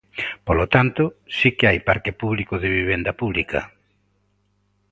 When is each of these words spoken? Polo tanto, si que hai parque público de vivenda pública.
Polo 0.47 0.65
tanto, 0.75 1.03
si 1.37 1.49
que 1.57 1.67
hai 1.69 1.79
parque 1.89 2.11
público 2.21 2.53
de 2.61 2.69
vivenda 2.77 3.11
pública. 3.21 3.61